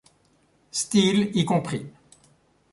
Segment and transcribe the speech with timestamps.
[0.71, 1.85] Styles y compris.